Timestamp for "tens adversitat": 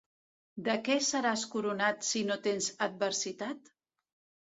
2.47-3.71